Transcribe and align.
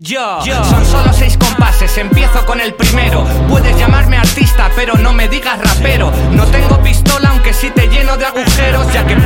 Yo, 0.00 0.40
son 0.44 0.86
solo 0.86 1.12
seis 1.12 1.36
compases, 1.36 1.98
empiezo 1.98 2.46
con 2.46 2.60
el 2.60 2.72
primero. 2.72 3.26
Puedes 3.48 3.76
llamarme 3.76 4.16
artista, 4.16 4.70
pero 4.76 4.94
no 4.94 5.12
me 5.12 5.28
digas 5.28 5.58
rapero. 5.58 6.12
No 6.30 6.46
tengo 6.46 6.80
pistola, 6.84 7.30
aunque 7.30 7.52
sí 7.52 7.68
te 7.74 7.88
lleno 7.88 8.16
de 8.16 8.26
agujeros, 8.26 8.92
ya 8.92 9.04
que 9.04 9.16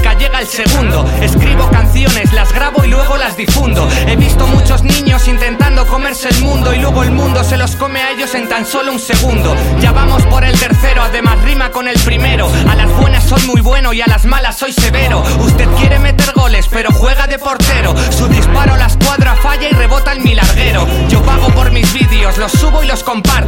llega 0.00 0.40
el 0.40 0.46
segundo. 0.46 1.04
Escribo 1.20 1.68
canciones, 1.70 2.32
las 2.32 2.52
grabo 2.52 2.84
y 2.84 2.88
luego 2.88 3.16
las 3.16 3.36
difundo. 3.36 3.88
He 4.06 4.16
visto 4.16 4.46
muchos 4.46 4.82
niños 4.82 5.28
intentando 5.28 5.86
comerse 5.86 6.28
el 6.28 6.40
mundo 6.40 6.72
y 6.72 6.78
luego 6.78 7.02
el 7.02 7.10
mundo 7.10 7.44
se 7.44 7.56
los 7.56 7.76
come 7.76 8.00
a 8.00 8.10
ellos 8.10 8.34
en 8.34 8.48
tan 8.48 8.64
solo 8.64 8.92
un 8.92 8.98
segundo. 8.98 9.54
Ya 9.80 9.92
vamos 9.92 10.22
por 10.26 10.44
el 10.44 10.58
tercero, 10.58 11.02
además 11.02 11.40
rima 11.42 11.70
con 11.70 11.88
el 11.88 11.98
primero. 12.00 12.50
A 12.68 12.74
las 12.74 12.90
buenas 12.96 13.24
soy 13.24 13.42
muy 13.42 13.60
bueno 13.60 13.92
y 13.92 14.00
a 14.00 14.06
las 14.06 14.24
malas 14.24 14.56
soy 14.58 14.72
severo. 14.72 15.22
Usted 15.40 15.68
quiere 15.76 15.98
meter 15.98 16.32
pero 16.70 16.90
juega 16.92 17.26
de 17.26 17.38
portero. 17.38 17.94
Su 18.10 18.28
disparo 18.28 18.76
la 18.76 18.86
escuadra 18.86 19.34
falla 19.36 19.68
y 19.70 19.72
rebota 19.72 20.12
el 20.12 20.20
milarguero. 20.20 20.86
Yo 21.08 21.22
pago 21.22 21.48
por 21.48 21.70
mis 21.70 21.92
vídeos, 21.92 22.36
los 22.38 22.52
subo 22.52 22.82
y 22.82 22.86
los 22.86 23.02
comparto. 23.02 23.41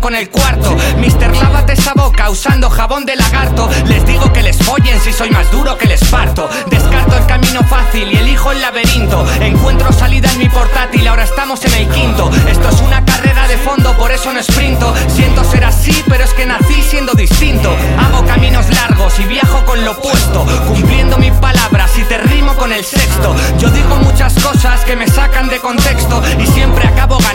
Con 0.00 0.14
el 0.14 0.30
cuarto. 0.30 0.76
Mister, 0.98 1.34
lávate 1.36 1.74
esa 1.74 1.92
boca 1.94 2.30
usando 2.30 2.70
jabón 2.70 3.04
de 3.04 3.16
lagarto. 3.16 3.68
Les 3.86 4.04
digo 4.06 4.32
que 4.32 4.42
les 4.42 4.56
follen 4.58 5.00
si 5.00 5.12
soy 5.12 5.30
más 5.30 5.50
duro 5.50 5.76
que 5.76 5.86
les 5.86 6.02
parto. 6.04 6.48
Descarto 6.70 7.16
el 7.16 7.26
camino 7.26 7.60
fácil 7.64 8.10
y 8.12 8.16
elijo 8.16 8.52
el 8.52 8.60
laberinto. 8.60 9.26
Encuentro 9.40 9.92
salida 9.92 10.30
en 10.32 10.38
mi 10.38 10.48
portátil, 10.48 11.06
ahora 11.08 11.24
estamos 11.24 11.64
en 11.64 11.74
el 11.74 11.88
quinto. 11.88 12.30
Esto 12.48 12.68
es 12.68 12.80
una 12.80 13.04
carrera 13.04 13.46
de 13.48 13.56
fondo, 13.58 13.96
por 13.96 14.10
eso 14.12 14.32
no 14.32 14.42
sprinto. 14.42 14.94
Siento 15.08 15.44
ser 15.44 15.64
así, 15.64 16.04
pero 16.08 16.24
es 16.24 16.32
que 16.32 16.46
nací 16.46 16.82
siendo 16.82 17.12
distinto. 17.14 17.74
Hago 17.98 18.24
caminos 18.24 18.68
largos 18.70 19.18
y 19.18 19.24
viajo 19.24 19.64
con 19.64 19.84
lo 19.84 19.92
opuesto 19.92 20.46
cumpliendo 20.66 21.18
mis 21.18 21.32
palabras 21.32 21.90
y 21.98 22.04
te 22.04 22.18
rimo 22.18 22.54
con 22.54 22.72
el 22.72 22.84
sexto. 22.84 23.34
Yo 23.58 23.68
digo 23.70 23.96
muchas 23.96 24.34
cosas 24.34 24.80
que 24.84 24.96
me 24.96 25.06
sacan 25.06 25.48
de 25.48 25.58
contexto 25.58 26.22
y 26.38 26.46
siempre 26.46 26.86
acabo 26.86 27.18
ganando 27.18 27.31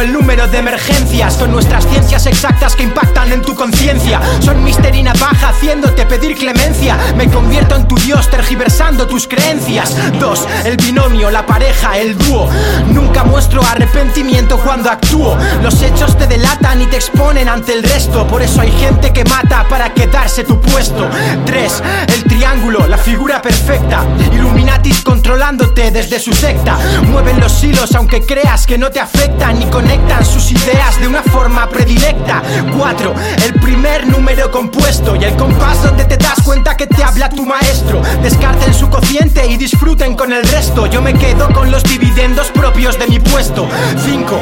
el 0.00 0.12
número 0.12 0.46
de 0.48 0.58
emergencias. 0.58 1.34
Son 1.34 1.50
nuestras 1.50 1.86
ciencias 1.86 2.26
exactas 2.26 2.74
que 2.74 2.82
impactan 2.82 3.32
en 3.32 3.42
tu 3.42 3.54
conciencia. 3.54 4.20
Son 4.40 4.62
misterina 4.62 5.12
baja 5.14 5.50
haciéndote 5.50 6.06
pedir 6.06 6.36
clemencia. 6.36 6.96
Me 7.16 7.28
convierto 7.28 7.76
en 7.76 7.86
tu 7.86 7.96
dios 7.96 8.28
tergiversando 8.30 9.06
tus 9.06 9.26
creencias. 9.26 9.94
Dos, 10.18 10.46
el 10.64 10.76
binomio, 10.76 11.30
la 11.30 11.44
pareja, 11.44 11.98
el 11.98 12.16
dúo. 12.16 12.48
Nunca 12.88 13.24
muestro 13.24 13.62
arrepentimiento 13.62 14.58
cuando 14.58 14.90
actúo. 14.90 15.36
Los 15.62 15.82
hechos 15.82 16.16
te 16.16 16.26
delatan 16.26 16.82
y 16.82 16.86
te 16.86 16.96
exponen 16.96 17.48
ante 17.48 17.72
el 17.72 17.82
resto. 17.82 18.26
Por 18.26 18.42
eso 18.42 18.60
hay 18.60 18.72
gente 18.72 19.12
que 19.12 19.24
mata 19.24 19.66
para 19.68 19.92
que 19.92 20.06
darse 20.06 20.44
tu 20.44 20.60
puesto. 20.60 21.08
3. 21.44 21.82
El 22.08 22.24
triángulo, 22.24 22.86
la 22.86 22.98
figura 22.98 23.42
perfecta. 23.42 24.04
Controlándote 25.10 25.90
desde 25.90 26.20
su 26.20 26.32
secta. 26.32 26.78
Mueven 27.08 27.40
los 27.40 27.64
hilos 27.64 27.96
aunque 27.96 28.24
creas 28.24 28.64
que 28.64 28.78
no 28.78 28.92
te 28.92 29.00
afectan 29.00 29.60
y 29.60 29.64
conectan 29.66 30.24
sus 30.24 30.52
ideas 30.52 31.00
de 31.00 31.08
una 31.08 31.24
forma 31.24 31.68
predilecta. 31.68 32.40
4. 32.78 33.14
El 33.44 33.54
primer 33.54 34.06
número 34.06 34.52
compuesto 34.52 35.16
y 35.16 35.24
el 35.24 35.34
compás 35.34 35.82
donde 35.82 36.04
te 36.04 36.16
das 36.16 36.40
cuenta 36.44 36.76
que 36.76 36.86
te 36.86 37.02
habla 37.02 37.28
tu 37.28 37.44
maestro. 37.44 38.00
Descarten 38.22 38.72
su 38.72 38.88
cociente 38.88 39.44
y 39.48 39.56
disfruten 39.56 40.14
con 40.14 40.32
el 40.32 40.44
resto. 40.44 40.86
Yo 40.86 41.02
me 41.02 41.12
quedo 41.14 41.52
con 41.52 41.72
los 41.72 41.82
dividendos 41.82 42.46
propios 42.52 42.96
de 42.96 43.08
mi 43.08 43.18
puesto. 43.18 43.68
5. 44.04 44.40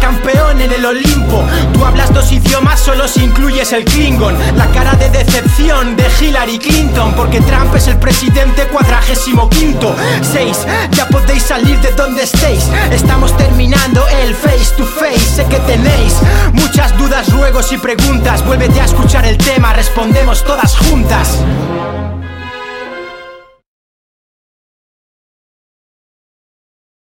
campeón 0.00 0.60
en 0.60 0.72
el 0.72 0.84
Olimpo. 0.84 1.42
Tú 1.72 1.84
hablas 1.84 2.14
dos 2.14 2.30
idiomas 2.30 2.78
solo 2.78 3.08
si 3.08 3.24
incluyes 3.24 3.72
el 3.72 3.84
Klingon. 3.84 4.36
La 4.56 4.66
cara 4.66 4.92
de 4.92 5.10
decepción 5.10 5.55
de 5.94 6.04
Hillary 6.20 6.58
Clinton 6.58 7.14
porque 7.14 7.40
Trump 7.42 7.74
es 7.76 7.86
el 7.86 7.98
presidente 7.98 8.66
cuadragésimo 8.68 9.48
quinto. 9.48 9.94
6. 10.22 10.66
Ya 10.92 11.06
podéis 11.06 11.42
salir 11.42 11.78
de 11.80 11.92
donde 11.92 12.22
estéis. 12.22 12.64
Estamos 12.90 13.36
terminando 13.36 14.04
el 14.22 14.34
face 14.34 14.74
to 14.76 14.84
face 14.84 15.18
Sé 15.18 15.44
que 15.44 15.58
tenéis 15.60 16.14
muchas 16.54 16.96
dudas, 16.98 17.30
ruegos 17.32 17.70
y 17.72 17.78
preguntas. 17.78 18.44
Vuélvete 18.44 18.80
a 18.80 18.86
escuchar 18.86 19.26
el 19.26 19.36
tema, 19.36 19.72
respondemos 19.74 20.42
todas 20.44 20.76
juntas 20.76 21.38